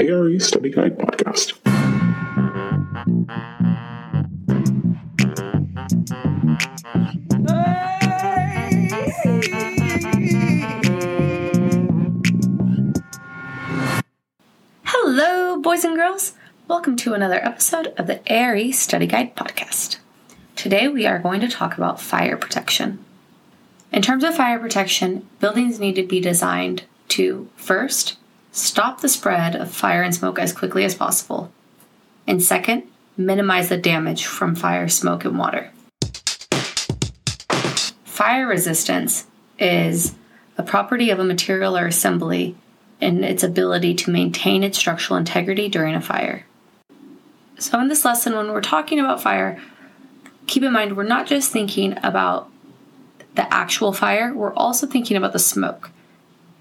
[0.00, 1.54] ARE Study Guide podcast.
[14.84, 16.34] Hello, boys and girls.
[16.68, 19.96] Welcome to another episode of the ARE Study Guide podcast.
[20.54, 23.04] Today we are going to talk about fire protection.
[23.90, 28.16] In terms of fire protection, buildings need to be designed to first,
[28.52, 31.52] stop the spread of fire and smoke as quickly as possible,
[32.26, 32.84] and second,
[33.16, 35.70] minimize the damage from fire, smoke, and water.
[38.04, 39.26] Fire resistance
[39.58, 40.14] is
[40.56, 42.56] a property of a material or assembly
[43.00, 46.44] and its ability to maintain its structural integrity during a fire.
[47.58, 49.60] So, in this lesson, when we're talking about fire,
[50.46, 52.50] keep in mind we're not just thinking about
[53.34, 55.90] the actual fire, we're also thinking about the smoke.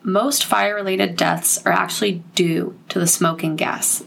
[0.07, 4.05] Most fire related deaths are actually due to the smoke and gas.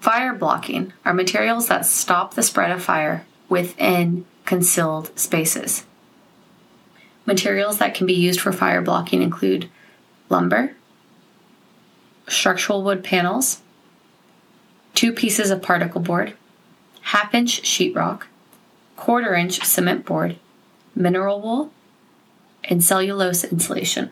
[0.00, 5.84] Fire blocking are materials that stop the spread of fire within concealed spaces.
[7.26, 9.68] Materials that can be used for fire blocking include
[10.30, 10.74] lumber,
[12.26, 13.60] structural wood panels,
[14.94, 16.32] two pieces of particle board,
[17.02, 18.22] half inch sheetrock,
[18.96, 20.36] quarter inch cement board,
[20.94, 21.72] mineral wool,
[22.64, 24.10] and cellulose insulation.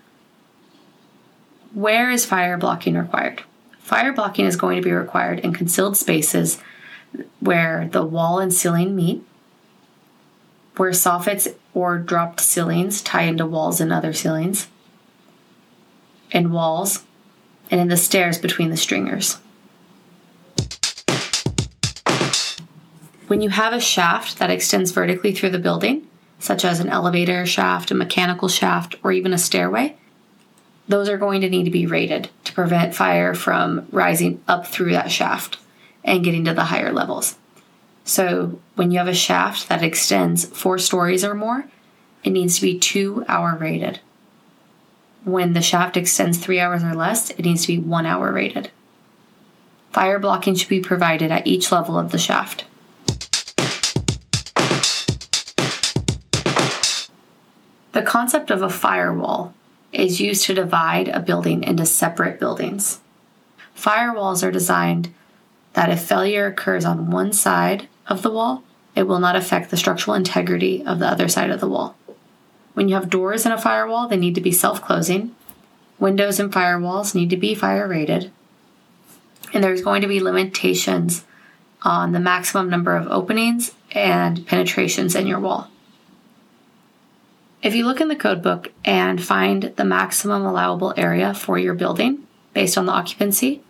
[1.75, 3.43] Where is fire blocking required?
[3.79, 6.59] Fire blocking is going to be required in concealed spaces
[7.41, 9.25] where the wall and ceiling meet,
[10.77, 14.69] where soffits or dropped ceilings tie into walls and other ceilings,
[16.31, 17.05] in walls,
[17.71, 19.39] and in the stairs between the stringers.
[23.33, 26.07] When you have a shaft that extends vertically through the building,
[26.39, 29.97] such as an elevator shaft, a mechanical shaft, or even a stairway,
[30.87, 34.93] those are going to need to be rated to prevent fire from rising up through
[34.93, 35.57] that shaft
[36.05, 37.39] and getting to the higher levels.
[38.05, 41.65] So, when you have a shaft that extends four stories or more,
[42.23, 44.01] it needs to be two hour rated.
[45.25, 48.71] When the shaft extends three hours or less, it needs to be one hour rated.
[49.91, 52.67] Fire blocking should be provided at each level of the shaft.
[57.93, 59.55] The concept of a firewall
[59.93, 63.01] is used to divide a building into separate buildings.
[63.77, 65.13] Firewalls are designed
[65.75, 68.63] that if failure occurs on one side of the wall,
[68.95, 71.95] it will not affect the structural integrity of the other side of the wall.
[72.75, 75.35] When you have doors in a firewall, they need to be self closing.
[75.99, 78.31] Windows in firewalls need to be fire rated.
[79.53, 81.25] And there's going to be limitations
[81.83, 85.69] on the maximum number of openings and penetrations in your wall.
[87.63, 91.75] If you look in the code book and find the maximum allowable area for your
[91.75, 93.63] building based on the occupancy,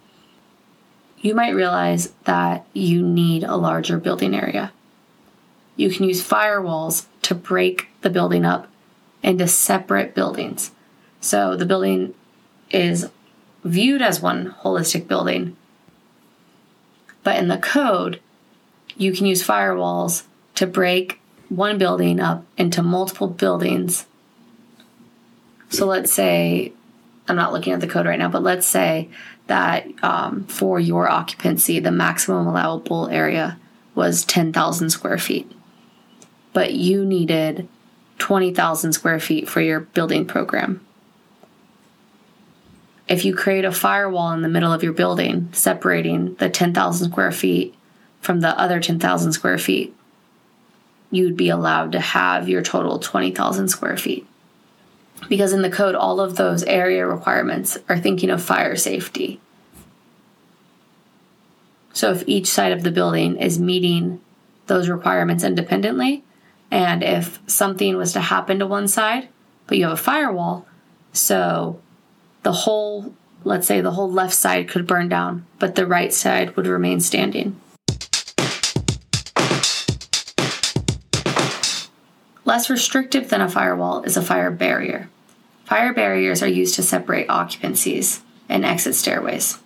[1.18, 4.72] you might realize that you need a larger building area.
[5.76, 8.66] You can use firewalls to break the building up
[9.22, 10.72] into separate buildings.
[11.20, 12.14] So the building
[12.70, 13.10] is
[13.62, 15.56] viewed as one holistic building.
[17.22, 18.20] But in the code,
[18.96, 20.24] you can use firewalls
[20.56, 21.20] to break
[21.56, 24.06] one building up into multiple buildings.
[25.68, 26.72] So let's say,
[27.28, 29.10] I'm not looking at the code right now, but let's say
[29.46, 33.58] that um, for your occupancy, the maximum allowable area
[33.94, 35.50] was 10,000 square feet.
[36.52, 37.68] But you needed
[38.18, 40.84] 20,000 square feet for your building program.
[43.08, 47.32] If you create a firewall in the middle of your building, separating the 10,000 square
[47.32, 47.74] feet
[48.20, 49.94] from the other 10,000 square feet,
[51.12, 54.26] you'd be allowed to have your total 20,000 square feet.
[55.28, 59.40] Because in the code, all of those area requirements are thinking of fire safety.
[61.92, 64.20] So if each side of the building is meeting
[64.66, 66.24] those requirements independently,
[66.70, 69.28] and if something was to happen to one side,
[69.66, 70.66] but you have a firewall,
[71.12, 71.78] so
[72.42, 73.14] the whole,
[73.44, 77.00] let's say the whole left side could burn down, but the right side would remain
[77.00, 77.60] standing.
[82.52, 85.08] Less restrictive than a firewall is a fire barrier.
[85.64, 89.58] Fire barriers are used to separate occupancies and exit stairways.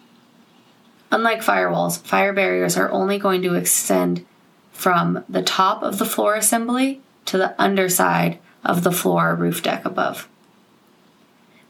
[1.10, 4.24] Unlike firewalls, fire barriers are only going to extend
[4.70, 9.84] from the top of the floor assembly to the underside of the floor roof deck
[9.84, 10.28] above.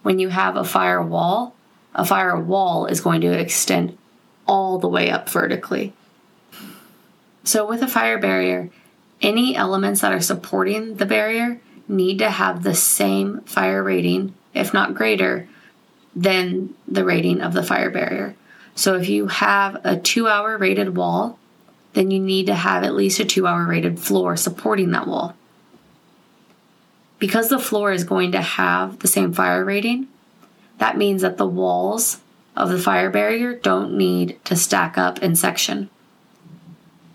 [0.03, 1.55] When you have a firewall,
[1.95, 3.97] a firewall is going to extend
[4.47, 5.95] all the way up vertically.
[7.43, 8.69] So, with a fire barrier,
[9.23, 14.75] any elements that are supporting the barrier need to have the same fire rating, if
[14.75, 15.49] not greater,
[16.15, 18.35] than the rating of the fire barrier.
[18.75, 21.39] So if you have a two hour rated wall,
[21.95, 25.35] then you need to have at least a two hour rated floor supporting that wall.
[27.19, 30.09] Because the floor is going to have the same fire rating,
[30.79, 32.21] that means that the walls
[32.55, 35.89] of the fire barrier don't need to stack up in section.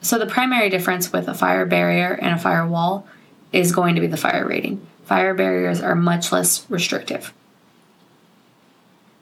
[0.01, 3.07] So the primary difference with a fire barrier and a fire wall
[3.53, 4.86] is going to be the fire rating.
[5.06, 7.33] Fire barriers are much less restrictive.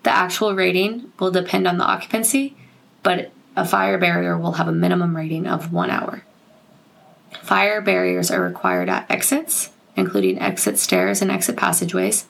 [0.03, 2.55] The actual rating will depend on the occupancy,
[3.03, 6.23] but a fire barrier will have a minimum rating of one hour.
[7.41, 12.27] Fire barriers are required at exits, including exit stairs and exit passageways.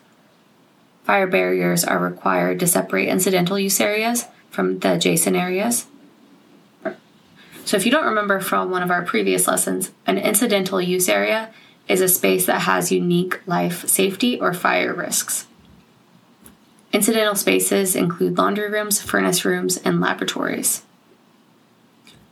[1.04, 5.86] Fire barriers are required to separate incidental use areas from the adjacent areas.
[7.70, 11.52] So, if you don't remember from one of our previous lessons, an incidental use area
[11.88, 15.46] is a space that has unique life safety or fire risks.
[16.92, 20.82] Incidental spaces include laundry rooms, furnace rooms, and laboratories.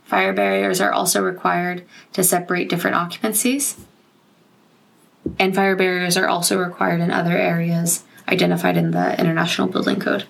[0.06, 3.78] Fire barriers are also required to separate different occupancies.
[5.38, 10.24] And fire barriers are also required in other areas identified in the International Building Code.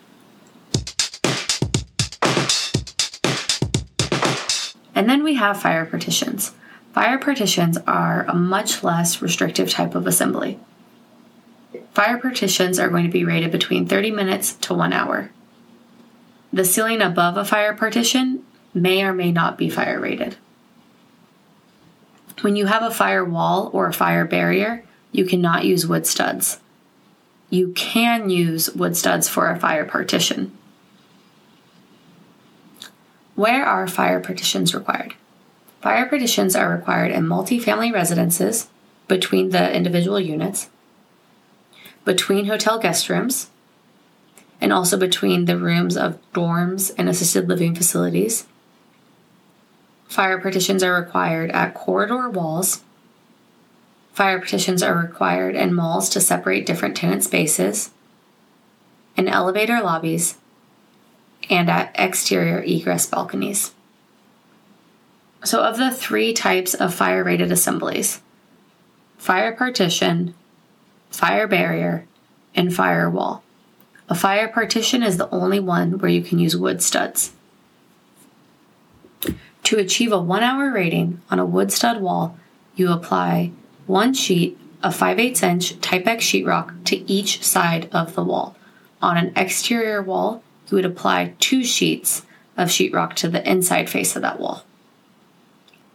[4.99, 6.51] And then we have fire partitions.
[6.93, 10.59] Fire partitions are a much less restrictive type of assembly.
[11.95, 15.31] Fire partitions are going to be rated between 30 minutes to one hour.
[16.53, 18.43] The ceiling above a fire partition
[18.75, 20.37] may or may not be fire rated.
[22.41, 26.59] When you have a fire wall or a fire barrier, you cannot use wood studs.
[27.51, 30.58] You can use wood studs for a fire partition.
[33.39, 35.15] Where are fire partitions required?
[35.81, 38.67] Fire partitions are required in multifamily residences
[39.07, 40.71] between the individual units,
[42.05, 43.51] between hotel guest rooms,
[44.61, 48.45] and also between the rooms of dorms and assisted living facilities.
[50.09, 52.83] Fire partitions are required at corridor walls.
[54.15, 57.91] Fire partitions are required in malls to separate different tenant spaces,
[59.17, 60.39] in elevator lobbies,
[61.51, 63.73] and at exterior egress balconies.
[65.45, 68.21] So, of the three types of fire rated assemblies
[69.19, 70.35] fire partition,
[71.11, 72.07] fire barrier,
[72.55, 73.43] and firewall.
[74.09, 77.33] A fire partition is the only one where you can use wood studs.
[79.65, 82.39] To achieve a one hour rating on a wood stud wall,
[82.75, 83.53] you apply
[83.87, 88.57] one sheet of 5 8 inch Type X sheetrock to each side of the wall.
[89.03, 92.23] On an exterior wall, you would apply two sheets
[92.57, 94.65] of sheetrock to the inside face of that wall.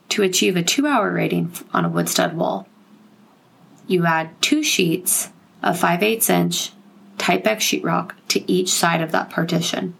[0.09, 2.67] To achieve a two hour rating on a wood stud wall,
[3.87, 5.29] you add two sheets
[5.61, 6.71] of 5 8 inch
[7.17, 9.95] type X sheetrock to each side of that partition.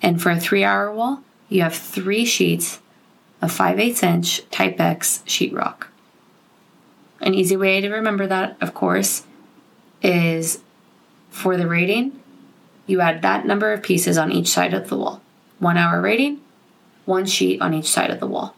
[0.00, 2.80] And for a three hour wall, you have three sheets
[3.40, 5.86] of 5 8 inch type X sheetrock.
[7.20, 9.26] An easy way to remember that, of course,
[10.02, 10.60] is
[11.30, 12.20] for the rating,
[12.88, 15.20] you add that number of pieces on each side of the wall.
[15.58, 16.40] One hour rating,
[17.04, 18.56] one sheet on each side of the wall.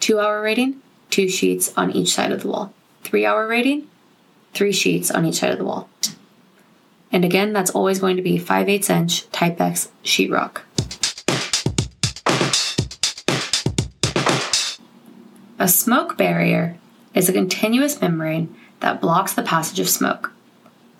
[0.00, 0.80] Two hour rating,
[1.10, 2.72] two sheets on each side of the wall.
[3.02, 3.88] Three hour rating,
[4.54, 5.88] three sheets on each side of the wall.
[7.10, 10.62] And again, that's always going to be 5 8 inch Type X sheetrock.
[15.58, 16.78] A smoke barrier
[17.12, 20.32] is a continuous membrane that blocks the passage of smoke.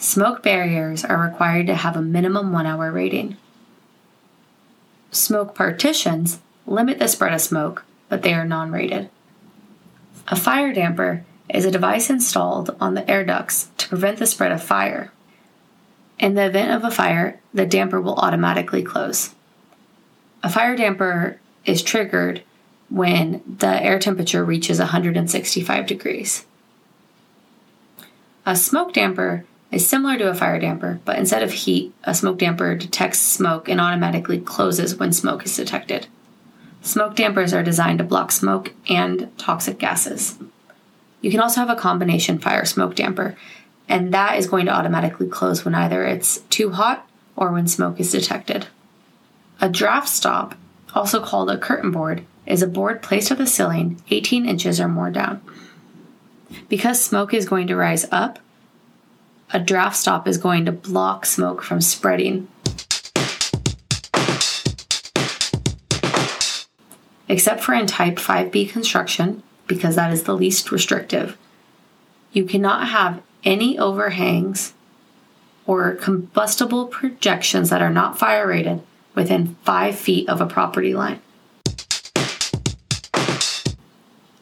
[0.03, 3.37] Smoke barriers are required to have a minimum one hour rating.
[5.13, 9.11] Smoke partitions limit the spread of smoke, but they are non rated.
[10.27, 14.51] A fire damper is a device installed on the air ducts to prevent the spread
[14.51, 15.13] of fire.
[16.19, 19.37] In the event of a fire, the damper will automatically close.
[20.43, 22.43] A fire damper is triggered
[22.91, 26.45] when the air temperature reaches 165 degrees.
[28.45, 32.39] A smoke damper is similar to a fire damper, but instead of heat, a smoke
[32.39, 36.07] damper detects smoke and automatically closes when smoke is detected.
[36.83, 40.39] Smoke dampers are designed to block smoke and toxic gases.
[41.23, 43.37] You can also have a combination fire smoke damper,
[43.89, 47.99] and that is going to automatically close when either it's too hot or when smoke
[47.99, 48.67] is detected.
[49.61, 50.55] A draft stop,
[50.95, 54.89] also called a curtain board, is a board placed at the ceiling 18 inches or
[54.89, 55.41] more down.
[56.69, 58.39] Because smoke is going to rise up,
[59.53, 62.49] a draft stop is going to block smoke from spreading.
[67.29, 71.37] Except for in type 5B construction, because that is the least restrictive,
[72.35, 74.73] You cannot have any overhangs
[75.67, 78.81] or combustible projections that are not fire rated
[79.15, 81.21] within five feet of a property line.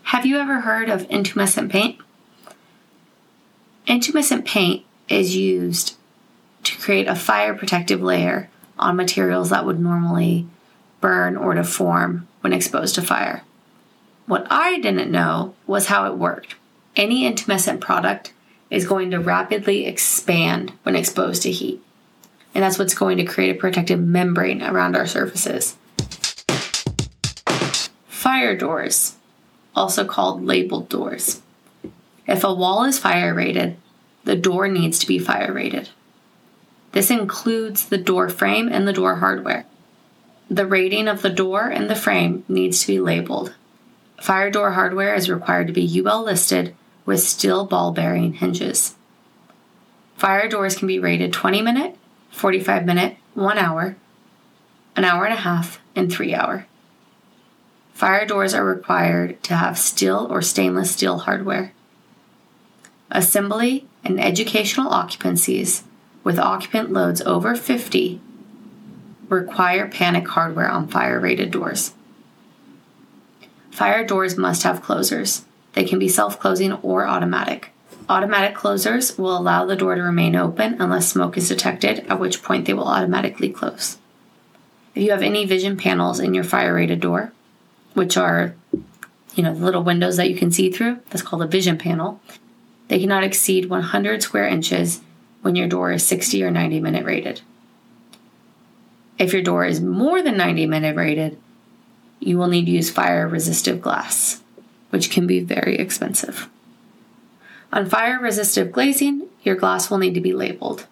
[0.05, 1.99] Have you ever heard of intumescent paint?
[3.89, 5.97] Intumescent paint is used
[6.63, 8.49] to create a fire protective layer
[8.79, 10.47] on materials that would normally
[11.01, 13.43] burn or deform when exposed to fire.
[14.27, 16.55] What I didn't know was how it worked.
[16.97, 18.33] Any intumescent product
[18.71, 21.83] is going to rapidly expand when exposed to heat.
[22.55, 25.77] And that's what's going to create a protective membrane around our surfaces.
[28.07, 29.17] Fire doors,
[29.75, 31.43] also called labeled doors.
[32.27, 33.77] If a wall is fire rated,
[34.25, 35.91] the door needs to be fire rated.
[36.93, 39.67] This includes the door frame and the door hardware.
[40.51, 43.55] The rating of the door and the frame needs to be labeled.
[44.21, 46.75] Fire door hardware is required to be UL listed
[47.07, 48.97] with steel ball bearing hinges.
[50.17, 51.97] Fire doors can be rated 20 minute,
[52.31, 53.97] 45 minute, 1 hour,
[54.97, 56.67] an hour and a half, and 3 hour.
[57.95, 61.73] Fire doors are required to have steel or stainless steel hardware.
[63.11, 65.83] Assembly and educational occupancies
[66.25, 68.21] with occupant loads over 50
[69.29, 71.95] require panic hardware on fire rated doors.
[73.71, 75.45] Fire doors must have closers.
[75.73, 77.71] They can be self closing or automatic.
[78.09, 82.43] Automatic closers will allow the door to remain open unless smoke is detected, at which
[82.43, 83.99] point they will automatically close.
[84.95, 87.33] If you have any vision panels in your fire rated door,
[87.95, 88.57] which are,
[89.35, 92.21] you know, the little windows that you can see through, that's called a vision panel,
[92.91, 95.01] they cannot exceed 100 square inches
[95.43, 97.41] when your door is 60 or 90 minute rated.
[99.17, 101.39] If your door is more than 90 minute rated,
[102.19, 104.43] you will need to use fire resistive glass,
[104.91, 106.49] which can be very expensive.
[107.73, 110.89] On fire resistive glazing, your glass will need to be labeled.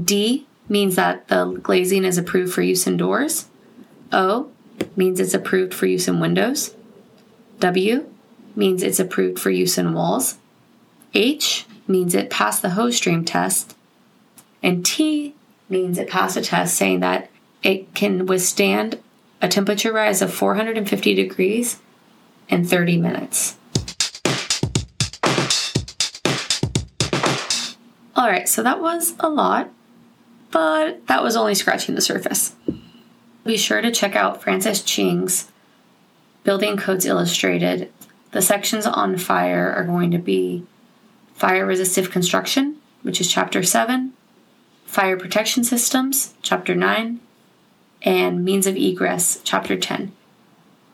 [0.00, 3.48] D means that the glazing is approved for use in doors.
[4.12, 4.52] O
[4.94, 6.76] means it's approved for use in windows.
[7.58, 8.06] W
[8.54, 10.38] means it's approved for use in walls.
[11.14, 13.76] H means it passed the hose stream test.
[14.62, 15.34] And T
[15.68, 17.30] means it passed a test saying that
[17.62, 18.98] it can withstand
[19.40, 21.78] a temperature rise of 450 degrees
[22.48, 23.56] in 30 minutes.
[28.16, 29.70] All right, so that was a lot,
[30.50, 32.54] but that was only scratching the surface.
[33.44, 35.50] Be sure to check out Francis Ching's
[36.42, 37.92] Building Codes Illustrated.
[38.30, 40.64] The sections on fire are going to be
[41.34, 44.12] fire resistive construction, which is chapter 7,
[44.86, 47.20] fire protection systems, chapter 9,
[48.02, 50.12] and means of egress, chapter 10.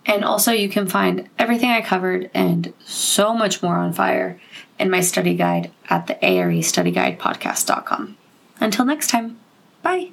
[0.06, 4.40] And also, you can find everything I covered and so much more on fire
[4.78, 8.16] in my study guide at the ARE Study Guide Podcast.com.
[8.60, 9.38] Until next time,
[9.82, 10.12] bye.